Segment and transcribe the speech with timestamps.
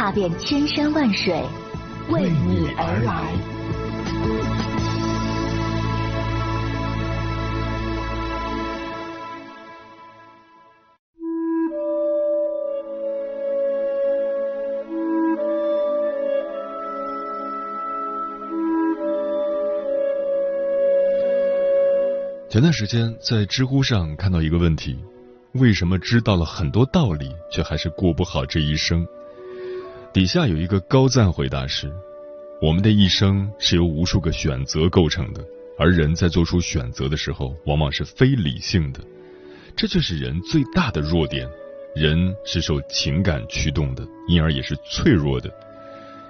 [0.00, 1.34] 踏遍千山万水，
[2.08, 3.12] 为你而来。
[22.48, 24.98] 前段时间在知乎上看到一个问题：
[25.52, 29.06] 为什么知道了很多道理，却还是过不好这一生？
[30.12, 31.88] 底下有一个高赞回答是：
[32.60, 35.40] 我们的一生是由无数个选择构成的，
[35.78, 38.98] 而人在做出选择的时候，往往是非理性的，
[39.76, 41.48] 这就是人最大的弱点。
[41.94, 45.48] 人是受情感驱动的，因而也是脆弱的。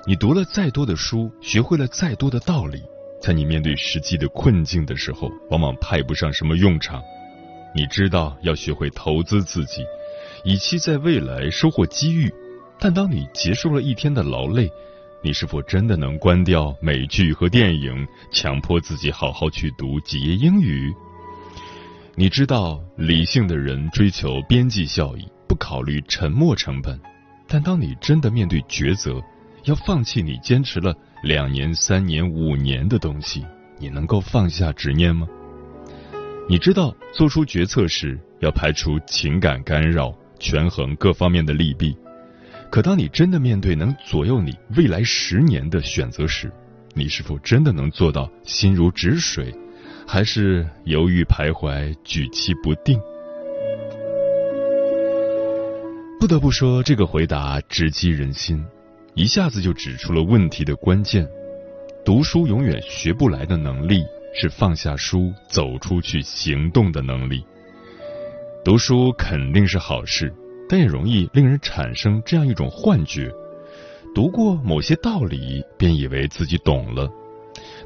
[0.07, 2.83] 你读了再多的书，学会了再多的道理。
[3.19, 7.03] 在你面对实际的困境的时候，往往派不上什么用场。
[7.75, 9.85] 你知道要学会投资自己，
[10.45, 12.31] 以期在未来收获机遇。
[12.81, 14.69] 但当你结束了一天的劳累，
[15.23, 20.91] 你是否真的能关掉美剧和电影，强迫自己好好去读几页英语？
[22.17, 26.99] 你知道理性的人追求边际效益，不考虑沉没成本。
[27.47, 29.23] 但当你真的面对抉择，
[29.65, 30.95] 要放弃你坚持了。
[31.23, 33.45] 两年、三年、五年的东西，
[33.79, 35.29] 你能够放下执念吗？
[36.49, 41.95] 你知道做出决策时要排除情感干扰，权衡各方面的利弊。
[42.71, 46.51] 可当你真的面对能左右你未来十年的选择时，
[46.95, 49.53] 你是否真的能做到心如止水，
[50.07, 53.01] 还是犹豫徘徊、举棋不定？
[56.21, 58.65] 不得不说，这个回答直击人心。
[59.15, 61.29] 一下子就指出了问题的关键。
[62.05, 67.45] 读书永远学不来的能力，是放下书走出去行动的能力。
[68.65, 70.33] 读书肯定是好事，
[70.71, 73.29] 但也容易令人产生这样一种幻觉：
[74.15, 77.09] 读过某些道理，便以为自己懂了；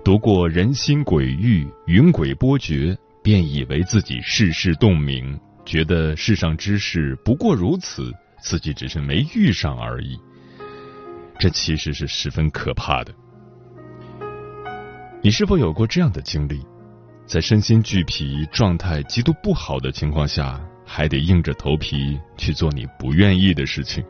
[0.05, 8.12] 读过人心诡域、云诡波谲，便以为自己世事洞明，觉得世上之事不过如此，
[8.43, 10.19] 自己只是没遇上而已。
[11.39, 13.15] 这其实是十分可怕的。
[15.23, 16.61] 你是否有过这样的经历？
[17.25, 24.05] 在身心俱疲、状态极度不好的情况下，还得硬着头皮去做你不愿意的事情，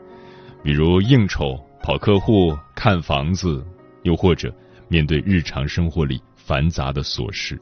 [0.63, 3.65] 比如应酬、跑客户、看房子，
[4.03, 4.53] 又或者
[4.87, 7.59] 面对日常生活里繁杂的琐事，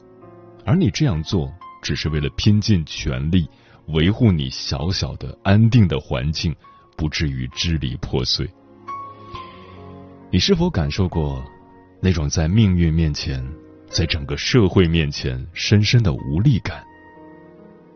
[0.64, 3.48] 而你这样做，只是为了拼尽全力
[3.88, 6.54] 维护你小小的安定的环境，
[6.96, 8.48] 不至于支离破碎。
[10.30, 11.44] 你是否感受过
[12.00, 13.46] 那种在命运面前，
[13.88, 16.84] 在整个社会面前深深的无力感？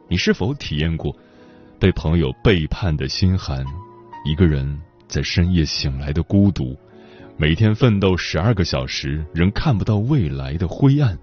[0.09, 1.15] 你是否体验过
[1.79, 3.65] 被朋友背叛的心寒，
[4.25, 6.77] 一个人在深夜醒来的孤独，
[7.37, 11.19] 每天奋斗十二个小时仍看不到未来的灰暗，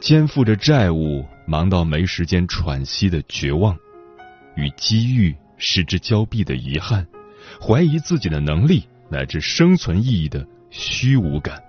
[0.00, 3.76] 肩负着债务忙到没时间喘息的绝望，
[4.56, 7.06] 与机遇失之交臂的遗憾，
[7.60, 8.84] 怀疑自己的能力？
[9.12, 11.60] 乃至生存意义的虚无感，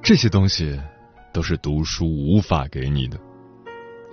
[0.00, 0.80] 这些东西
[1.32, 3.18] 都是读书无法给你的。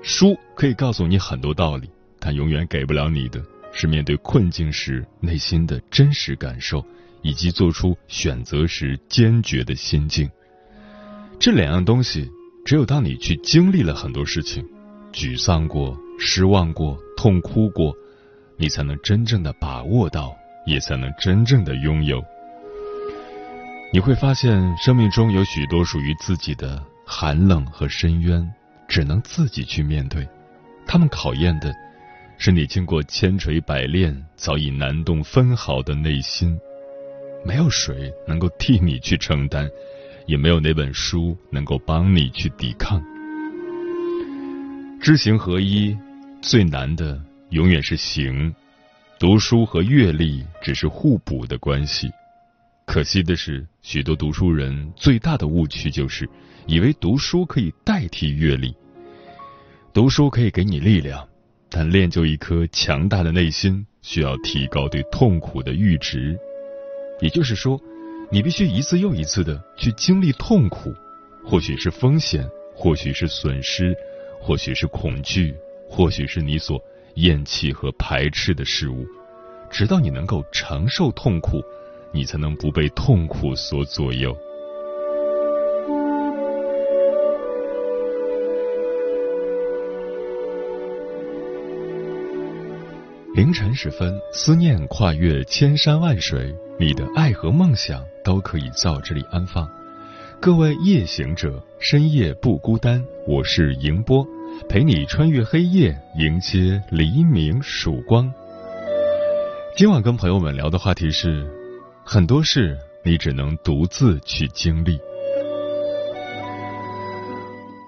[0.02, 6.86] 书可以告诉你很多道理，但永远给不了你的是面对困境时内心的真实感受，
[7.22, 10.30] 以及做出选择时坚决的心境。
[11.40, 12.30] 这两样东西，
[12.66, 14.68] 只有当你去经历了很多事情，
[15.12, 17.94] 沮丧过、失望过、痛哭过，
[18.58, 20.36] 你才能真正的把握到。
[20.68, 22.22] 也才能真正的拥有。
[23.94, 28.46] 你会发现，生命中有许多属于自己的寒冷和深渊，
[28.88, 30.28] 只能自己去面对。
[30.86, 31.74] 他们考验的，
[32.38, 36.58] 是你经过千锤百炼早已难动分毫的内心。
[37.46, 39.70] 没有谁能够替你去承担，
[40.26, 43.02] 也没有哪本书能够帮你去抵抗。
[45.00, 45.96] 知行合一，
[46.42, 48.54] 最难的永远是行。
[49.20, 52.10] 读书和阅历只是互补的关系，
[52.86, 56.30] 可惜的是，许多读书人最大的误区就是
[56.68, 58.76] 以为读书可以代替阅历。
[59.94, 61.26] 读书可以给你力量，
[61.70, 66.38] 但练就一颗强大的内心，需要提高对痛苦的阈值。
[67.22, 67.80] 也就是说，
[68.30, 70.94] 你必须一次又一次的去经历痛苦，
[71.46, 73.96] 或许是风险，或许是损失，
[74.40, 75.56] 或许是恐惧，
[75.90, 76.80] 或许是你所
[77.16, 79.08] 厌弃和排斥的事物，
[79.72, 81.64] 直到你能够承受痛苦，
[82.12, 84.38] 你才能不被痛苦所左右。
[93.38, 99.70] 凌晨时分，思念跨越千山万水，你的爱和梦想都可以在这里安放。
[100.42, 104.26] 各位夜行者，深夜不孤单，我是迎波，
[104.68, 108.34] 陪你穿越黑夜，迎接黎明曙光。
[109.76, 111.48] 今晚跟朋友们聊的话题是：
[112.04, 112.76] 很多事
[113.06, 115.00] 你只能独自去经历。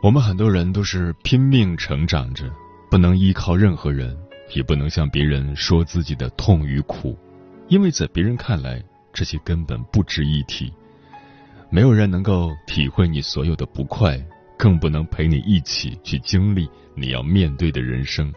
[0.04, 2.46] 我们很多人都是拼命成长着，
[2.92, 4.16] 不能依靠任何人。
[4.54, 7.18] 也不能向别人说自己的痛与苦，
[7.68, 10.74] 因为在别人看来，这些根本不值一提。
[11.70, 14.20] 没有人能够体会你所有的不快，
[14.58, 18.34] 更不能陪你一起去经历你要面对的人生。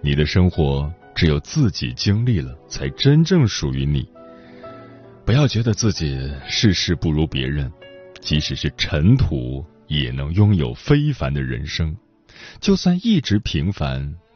[0.00, 4.08] 你的生活只有自己经历了，才真正属于你。
[5.24, 7.72] 不要觉得自己事事不如别人，
[8.20, 11.96] 即使是尘土，也能拥有非凡的人生。
[12.60, 14.14] 就算一直平凡。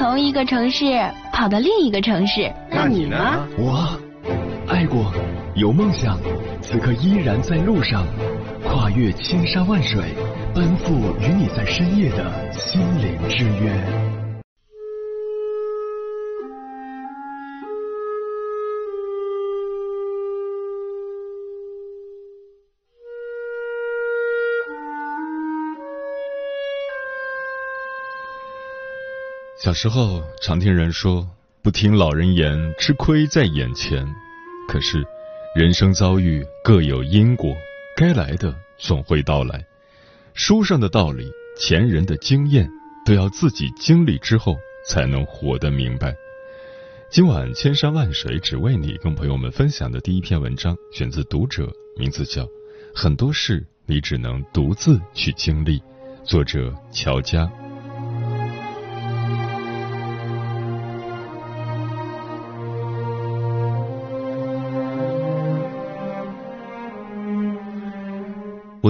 [0.00, 0.86] 从一个城市
[1.30, 2.50] 跑到另一个城市。
[2.70, 3.46] 那你呢？
[3.58, 3.86] 我。
[4.66, 5.12] 爱过，
[5.54, 6.18] 有梦想，
[6.62, 8.06] 此刻依然在路上。
[8.64, 10.02] 跨越千山万水，
[10.54, 14.19] 奔赴与你在深夜的心灵之约。
[29.62, 31.28] 小时候常听人说，
[31.62, 34.08] 不听老人言，吃亏在眼前。
[34.66, 35.04] 可是，
[35.54, 37.54] 人生遭遇各有因果，
[37.94, 39.62] 该来的总会到来。
[40.32, 42.70] 书上的道理，前人的经验，
[43.04, 44.56] 都要自己经历之后
[44.88, 46.16] 才能活得明白。
[47.10, 51.66] 今晚千山万水只为你，跟朋友们分享的第一篇文章，选自《读者》，
[51.98, 52.44] 名字叫
[52.94, 55.78] 《很多事你只能独自去经历》，
[56.24, 57.46] 作者乔家。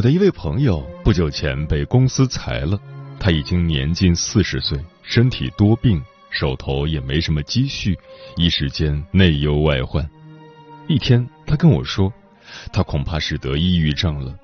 [0.00, 2.80] 我的一位朋友不久前被公司裁了，
[3.18, 7.94] 他已经年近四十岁，身体多病，手头也没什么积蓄，
[8.34, 10.08] 一时间内忧外患。
[10.88, 12.10] 一天，他跟我说，
[12.72, 14.34] 他恐怕是得抑郁症了。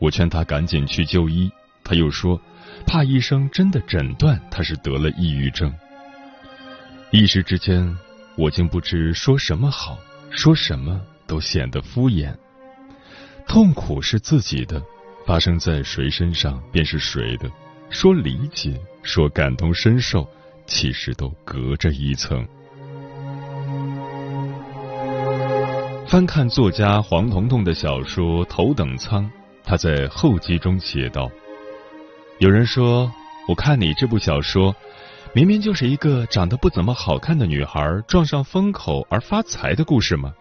[0.00, 1.48] 我劝他赶紧去就医，
[1.84, 2.40] 他又说，
[2.84, 5.72] 怕医生真的诊断他是得了抑郁症。
[7.12, 7.96] 一时之间，
[8.36, 10.00] 我竟不知说什么好，
[10.32, 12.34] 说什么都显得敷衍。
[13.46, 14.82] 痛苦是自己的。
[15.26, 17.50] 发生在谁身上便是谁的，
[17.90, 20.24] 说理解，说感同身受，
[20.66, 22.46] 其实都隔着一层。
[26.06, 29.24] 翻看作家黄彤彤的小说《头等舱》，
[29.64, 31.28] 他在后记中写道
[32.38, 33.10] ：“有人说，
[33.48, 34.72] 我看你这部小说，
[35.34, 40.32] 明明就是一个长得不怎么好看的女孩撞上风口而发财的故事吗？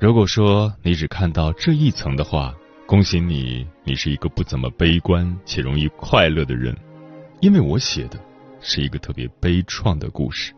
[0.00, 2.54] 如果说你只看到这一层的话。”
[2.88, 6.74] 恭喜你，你是一个不怎么悲观且容易快乐的人，
[7.38, 8.18] 因为我写的
[8.62, 10.54] 是一个特别悲怆的故事。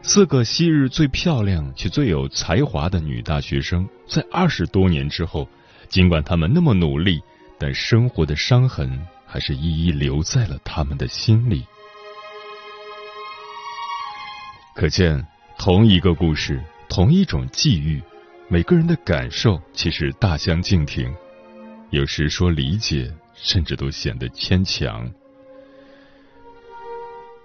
[0.00, 5.46] 四个昔日最漂亮且最有才华的女大学生，在二十多年之后，
[5.90, 7.20] 尽管她们那么努力，
[7.58, 11.66] 但生活的伤痕还是一一留在了她们的心里。
[14.74, 15.22] 可见，
[15.58, 18.02] 同一个故事，同一种际遇。
[18.52, 21.14] 每个人的感受其实大相径庭，
[21.90, 25.08] 有时说理解，甚至都显得牵强。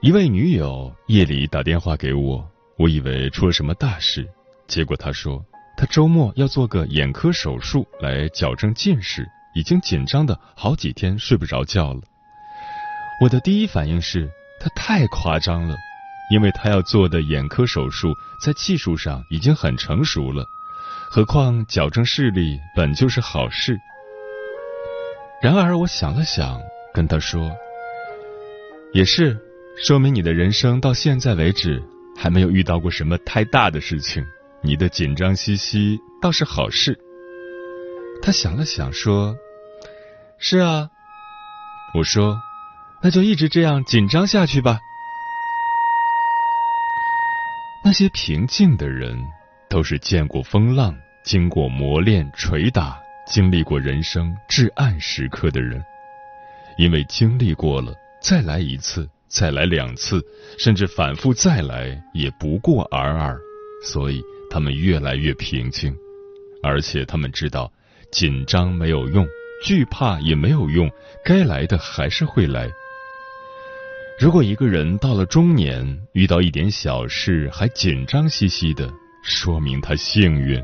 [0.02, 2.44] 一位女友夜里打电话给我，
[2.76, 4.28] 我以为出了什么大事，
[4.66, 5.46] 结果她说
[5.78, 12.02] 她周末要做个眼科手术来矫正近视，已经紧张的好几天睡不着觉了。
[13.22, 14.28] 我的第一反应是
[14.60, 15.78] 她太夸张了，
[16.32, 20.44] 因为她要做的眼科手术在技术上已经很成熟了。
[21.08, 23.80] 何况矫正视力本就是好事。
[25.42, 26.60] 然而我想了想，
[26.94, 27.52] 跟他说
[28.94, 29.40] ：“也是，
[29.78, 31.82] 说明你的人生到现在为止
[32.18, 34.26] 还没有遇到过什么太大的事情，
[34.62, 37.00] 你的紧张兮兮倒是好事。”
[38.22, 39.38] 他想了想说
[40.40, 40.90] ：“是啊。”
[41.96, 42.38] 我说
[43.02, 44.80] ：“那就一直这样紧张下去吧。”
[47.86, 49.32] 那些平静的人。
[49.70, 55.84] 都是见过风浪、经过磨练、捶打、经历过人生至暗时刻的人，
[56.78, 60.24] 因为经历过了，再来一次，再来两次，
[60.58, 63.38] 甚至反复再来，也不过尔尔。
[63.84, 65.96] 所以他们越来越平静，
[66.64, 67.72] 而且他们知道，
[68.12, 69.28] 紧张没有用，
[69.64, 70.90] 惧怕也没有用，
[71.24, 72.70] 该来的还是会来。
[74.18, 78.90] 如果一个人到了中年，遇到一点小事还紧张兮兮的，
[79.26, 80.64] 说明他幸运。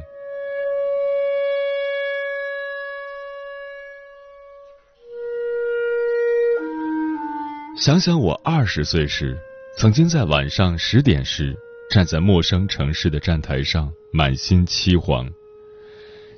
[7.75, 9.35] 想想我二十岁时，
[9.79, 11.57] 曾经在晚上十点时
[11.89, 15.27] 站在陌生城市的站台上，满心凄惶。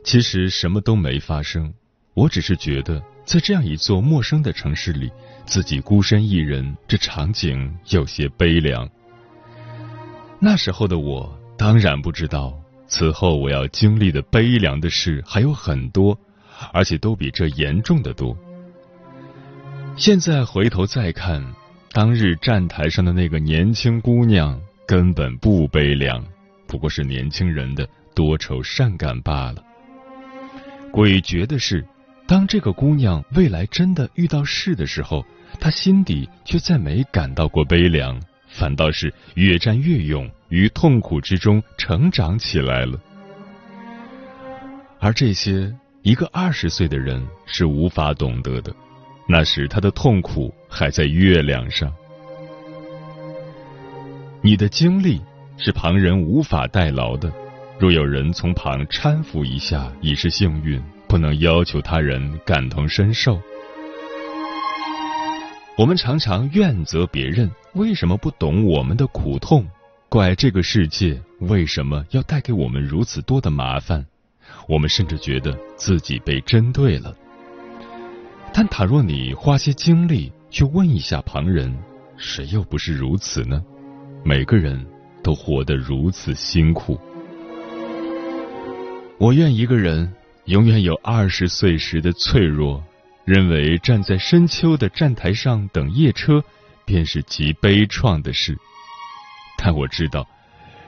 [0.06, 1.74] 其实什么都没发生，
[2.13, 5.12] 我只是觉得在这样一座陌生的城市里，
[5.46, 8.89] 自己孤身一人，这场景有些悲凉。
[10.39, 11.38] 那时候的我。
[11.63, 12.53] 当然不知道，
[12.88, 16.20] 此后我要经历的悲凉的事还有很多，
[16.74, 18.38] 而且都比这严重的多。
[19.96, 21.41] 现在回头再看，
[21.93, 26.22] 当日站台上的那个年轻姑娘根本不悲凉，
[26.67, 29.63] 不过是年轻人的多愁善感罢了。
[30.91, 31.88] 诡谲的是，
[32.27, 35.25] 当这个姑娘未来真的遇到事的时候，
[35.62, 38.22] 她心底却再没感到过悲凉。
[38.54, 43.00] 反倒是越战越勇，于痛苦之中成长起来了。
[45.00, 48.74] 而这些一个二十岁的人是无法懂得的，
[49.28, 51.92] 那时他的痛苦还在月亮上。
[54.42, 55.20] 你的经历
[55.58, 57.34] 是旁人无法代劳的，
[57.80, 63.42] 若有人从旁搀扶一下，已是幸运，不能要求他人感同身受。
[65.75, 69.65] 我们常常怨责别人为什么不懂我们的苦痛，
[70.08, 74.06] 怪这个世界为什么要带给我们如此多的麻烦。
[74.68, 77.15] 我们甚至觉得自己被针对了。
[78.53, 81.75] 但倘若你花些精力去问一下旁人，
[82.18, 83.63] 谁又不是如此呢？
[84.24, 84.86] 每个人
[85.24, 87.00] 都活得如此辛苦。
[89.18, 90.13] 我愿一个人
[90.46, 92.84] 永远有二十岁时的脆弱，
[93.25, 96.44] 认为站在深秋的站台上等夜车，
[96.86, 98.58] 便是极悲怆的事。
[99.58, 100.27] 但我知道，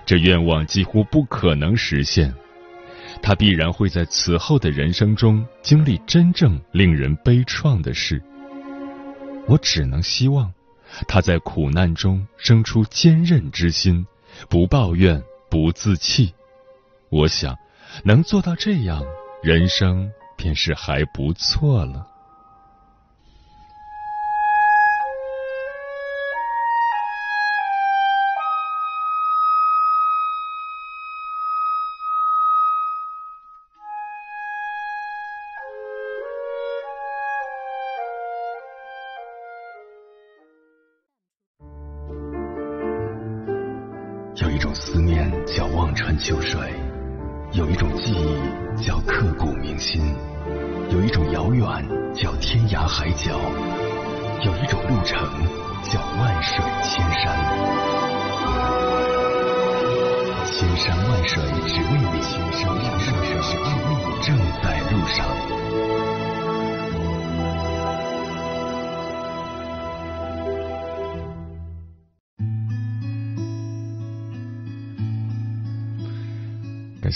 [0.06, 2.34] 这愿望几乎不可能实现。
[3.22, 8.22] 他必然会在此后的人生中经历真正令人悲怆的事。
[9.48, 10.52] 我只能希望
[11.08, 14.06] 他在苦难中生出坚韧之心，
[14.50, 16.34] 不抱怨，不自弃。
[17.10, 17.56] 我想，
[18.04, 19.02] 能做到这样，
[19.42, 22.06] 人生便是还不错了。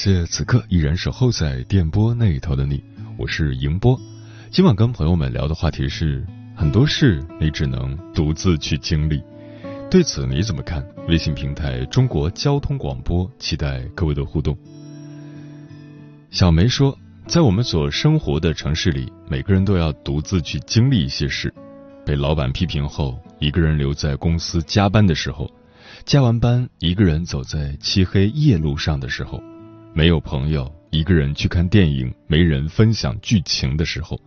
[0.02, 2.82] 谢此刻依然守候在电波那一头的你，
[3.18, 4.00] 我是迎波。
[4.50, 9.22] 今晚跟朋友们聊的话题是：很多事你只能独自去经历。
[9.92, 10.82] 对此你怎么看？
[11.10, 14.58] 微信平台中国交通广播，期待各位的互动。
[16.32, 21.54] 小梅说，在我们所生活的城市里，每个人都要独自去经历一些事。
[22.06, 25.46] 被老板批评后，一个人留在公司加班的时候；
[26.06, 29.44] 加完班，一个人走在漆黑夜路上的时候。
[29.94, 34.18] 没有朋友，一个人去看电影，没人分享剧情的时候；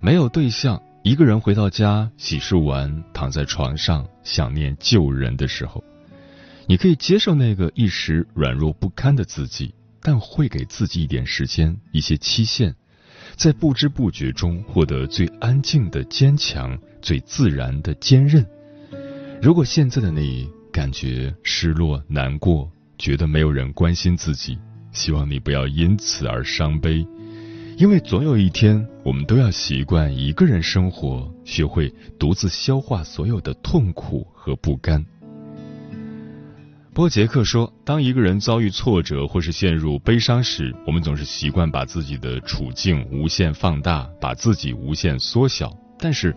[0.00, 5.82] 没有对象，一个人回到家洗漱完，躺在床上想念旧人的时候，
[6.66, 12.74] 你可以接受那个一时软弱不堪的自己，但会给自己一点时间，一些期限，
[13.34, 18.46] 在不知不觉中获得最安静的坚强，最自然的坚韧。
[19.40, 24.56] 如果现在的你感觉失落、难过，觉得没有人关心自己，
[24.92, 27.06] 希望你不要因此而伤悲，
[27.78, 35.04] 因为总有一天，我们都要习惯一个人生活，学会独自消化所有的痛苦和不甘。
[36.92, 45.74] 波杰克说：“当一个人遭遇挫折或是陷入悲伤时，我们总是习惯把自己的处境无限放大，把自己无限缩小。
[45.98, 46.36] 但是，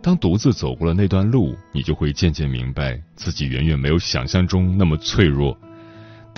[0.00, 5.58] 当独自走过了那段路，你就会渐渐明白，自己远远没有想象中那么脆弱。”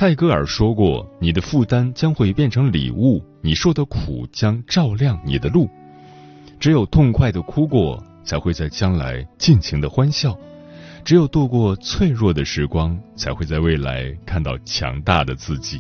[0.01, 5.69] 泰戈尔说过：“你的负担将会变成礼物，你受的苦将照亮你的路。
[6.59, 10.33] 只有痛快的哭过，才会在将来尽情的欢笑；
[11.05, 15.79] 只有度过脆弱的时光，才会在未来看到强大的自己。”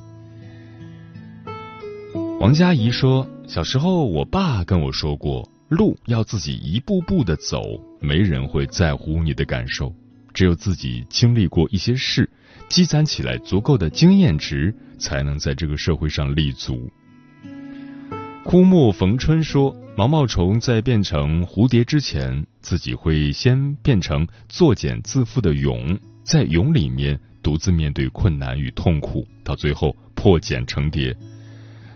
[2.40, 7.62] 王佳怡说：“小时候，我爸跟我说过，路要自己一步步的走，
[8.00, 9.90] 没人会在乎你的感受，
[10.34, 12.28] 只有自己经历过一些事。”
[12.70, 16.88] 积攒起来足够的经验值，才能在这个社会上立足。
[18.44, 31.14] 枯木逢春说，毛毛虫在变成蝴蝶之前，自己会先变成作茧自缚的蛹，在蛹里面独自面对困难与痛苦，到最后破茧成蝶。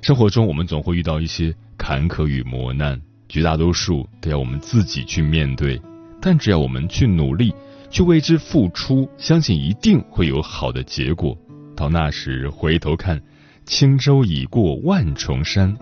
[0.03, 5.81] 生活中，我们总会遇到一些坎坷与磨难，绝大多数都要我们自己去面对，
[6.21, 7.55] 但只要我们去努力。
[7.95, 11.39] 去为之付出，相信一定会有好的结果。
[11.77, 13.23] 到那时回头看，
[13.67, 15.73] 轻舟已过万重山。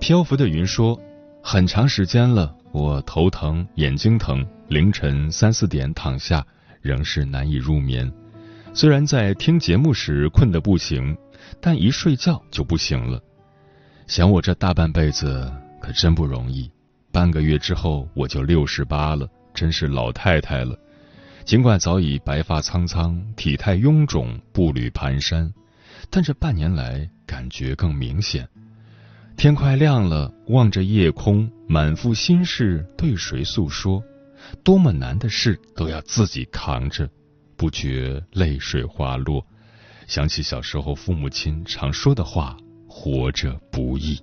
[0.00, 0.98] 漂浮的云说
[1.40, 6.44] ：“很长时间了，我头疼、眼睛疼，凌晨三四点躺下，
[6.82, 8.12] 仍是难以入眠。
[8.74, 11.16] 虽然在听节目时困得不行，
[11.60, 13.22] 但一睡觉就不行了。
[14.08, 15.48] 想我这大半辈子
[15.80, 16.68] 可真不容易，
[17.12, 20.78] 半个月之后我就六十八了，真是老太太了。
[21.44, 25.50] 尽管早已白发苍苍，体态臃肿，步履蹒跚，
[26.10, 28.48] 但这半年来感觉更明显。
[29.36, 34.00] 天快亮了，望着夜空，满腹心事对谁诉说？
[34.62, 37.10] 多么难的事都要自己扛着，
[37.56, 39.44] 不觉泪水滑落。
[40.06, 44.20] 想起小时候父母亲常说的话：“活着不易。”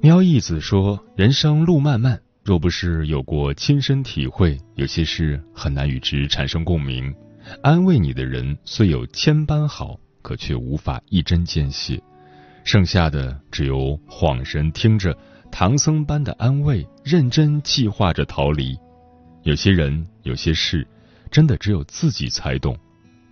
[0.00, 7.12] 喵义子说：“人生路漫漫。”若不是有过亲身体会，有些事很难与之产生共鸣。
[7.60, 12.00] 安慰你的人虽有千般好，可却无法一针见血。
[12.62, 15.12] 剩下的只有恍神听着
[15.50, 18.78] 唐僧般的安慰，认真计划着逃离。
[19.42, 20.86] 有些人，有些事，
[21.32, 22.78] 真的只有自己才懂。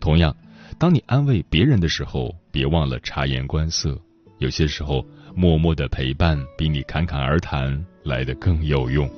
[0.00, 0.36] 同样，
[0.76, 3.96] 当你安慰别人的时候，别忘了察言观色。
[4.38, 7.84] 有些时候，默默的陪伴比你侃侃而谈。
[8.04, 9.08] 来的更有用。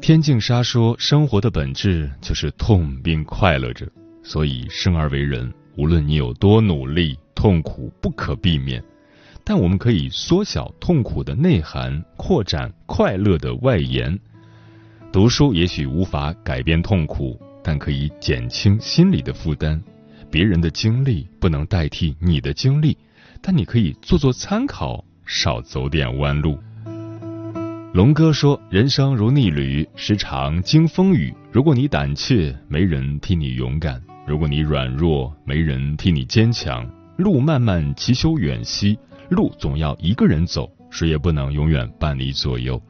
[0.00, 3.86] 天净沙说：“生活的本质就是痛并快乐着，
[4.22, 8.82] 所以生而为人，无论你有多努力，痛苦不可避免。
[9.44, 14.18] 但我们可以缩小痛苦的内涵，扩展快乐的外延。
[15.12, 19.78] 读书也许无法改变痛苦，但可以减轻心理的负担。
[20.30, 22.96] 别人的经历不能代替你的经历，
[23.40, 26.58] 但你可以做做参考，少走点弯路。”
[27.94, 31.34] 龙哥说：“人生如逆旅，时常经风雨。
[31.50, 36.88] 如果你胆怯，没人替你勇敢；如果你软弱，没人替你坚强。
[37.16, 38.96] 路漫漫其修远兮，
[39.30, 42.80] 路总要一个人走，谁也不能永远伴你左右。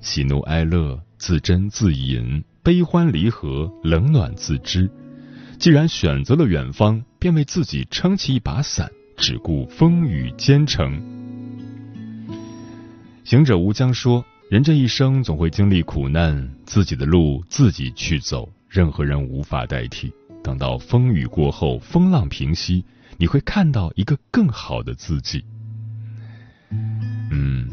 [0.00, 4.88] 喜怒哀乐自斟自饮，悲欢离合冷暖自知。
[5.58, 11.00] 既然选择了远方，便为自己撑起一把伞，只顾风雨兼程。”
[13.24, 14.24] 行者无疆说。
[14.50, 20.12] 人这一生总会经历苦难，自己的路自己去走，任何人无法代替。
[20.44, 22.84] 等到风雨过后，风浪平息，
[23.16, 25.42] 你会看到一个更好的自己。
[26.70, 27.70] 嗯，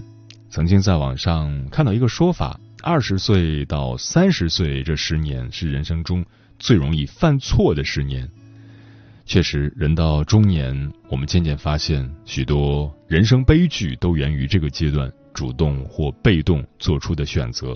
[0.50, 6.26] 曾经在网上看到一个说法：二十岁到三十岁这十年是人生中
[6.58, 8.28] 最容易犯错的十年。
[9.26, 15.12] 确实，人到中年，我们渐渐发现，许多人生悲剧都源于这个阶段。
[15.34, 17.74] 主动或被动做出的选择，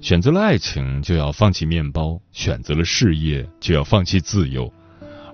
[0.00, 4.72] 选择了爱情就要放弃面包，选择了事业就要放弃自由，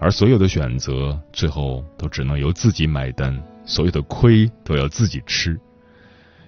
[0.01, 5.61] 而所有的选择最后都只能由自己买单，所有的亏都要自己吃。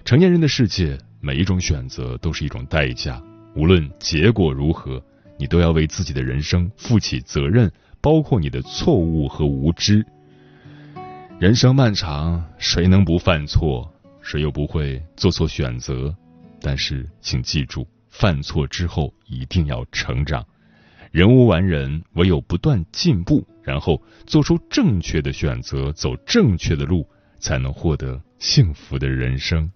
[0.03, 3.21] 成年人的世界，每一种选择都是一种代价，
[3.55, 4.99] 无论结果如何，
[5.37, 7.71] 你都要为自己的人生负起责任，
[8.01, 10.05] 包括你的错误和无知。
[11.39, 13.91] 人生漫长，谁能不犯错？
[14.21, 16.15] 谁又不会做错选择？
[16.59, 20.45] 但是，请记住，犯错之后一定要成长。
[21.11, 27.07] 人无完人，唯有不断进步，然后做出正确的选择，走正确的路，
[27.39, 29.71] 才能获得幸福的人生。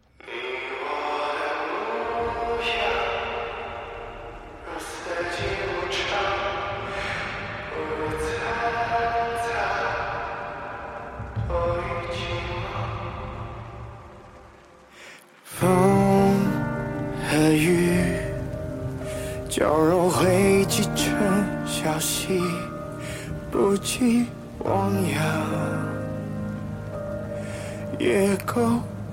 [27.98, 28.62] 也够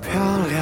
[0.01, 0.61] 漂亮，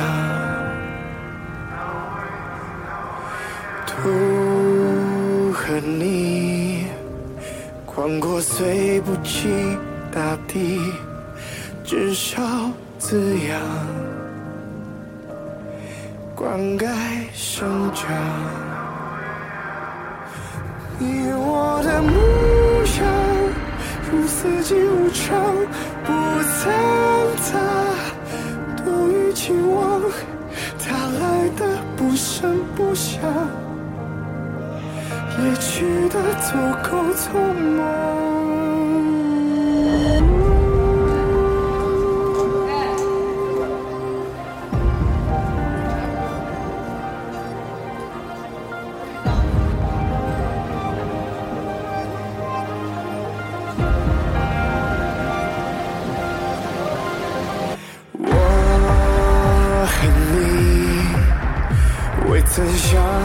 [3.86, 6.84] 图和你
[7.86, 9.48] 宽阔，虽不济
[10.12, 10.78] 大地，
[11.82, 12.42] 至少
[12.98, 13.58] 滋养
[16.34, 16.86] 灌溉
[17.32, 18.06] 生长。
[20.98, 22.12] 你我的模
[23.00, 23.02] 样，
[24.12, 25.56] 如四季无常，
[26.04, 26.70] 不曾
[27.42, 27.89] 在。
[32.40, 33.20] 声不响，
[35.38, 38.29] 也去的足够匆忙。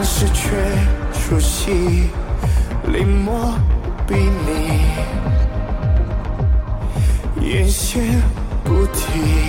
[0.08, 0.56] 是却
[1.12, 2.08] 熟悉，
[2.86, 3.52] 临摹
[4.06, 4.14] 笔
[4.46, 4.80] 你，
[7.44, 8.22] 眼线
[8.64, 9.45] 不停。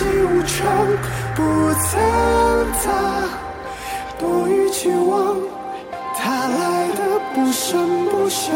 [0.00, 0.56] 如四季无常，
[1.34, 1.42] 不
[1.74, 2.00] 曾
[2.82, 2.88] 他
[4.18, 5.36] 多余期望，
[6.16, 8.54] 他来的不声不响，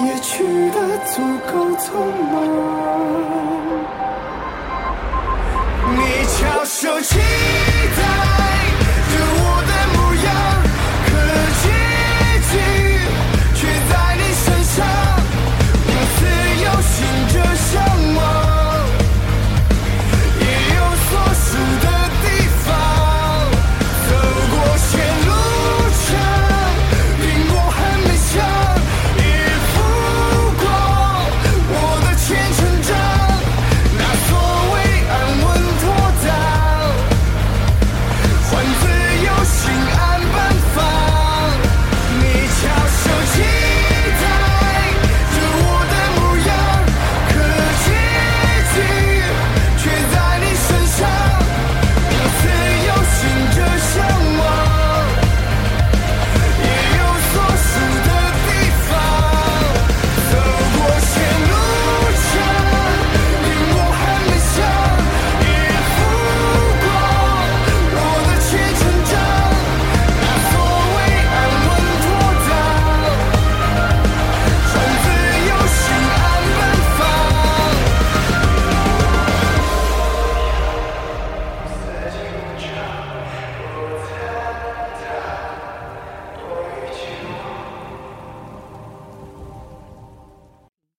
[0.00, 1.92] 也去的足够匆
[2.32, 2.34] 忙。
[5.94, 8.29] 你翘首期待。